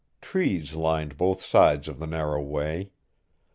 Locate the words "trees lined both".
0.19-1.43